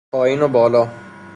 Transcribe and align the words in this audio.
پایین 0.11 0.41
و 0.41 0.47
بالا 0.47 0.89